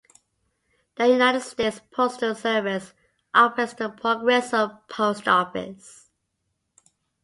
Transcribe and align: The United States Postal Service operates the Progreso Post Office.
The 0.95 1.09
United 1.09 1.41
States 1.41 1.79
Postal 1.91 2.33
Service 2.33 2.95
operates 3.35 3.75
the 3.75 3.87
Progreso 3.89 4.79
Post 4.89 5.27
Office. 5.27 6.09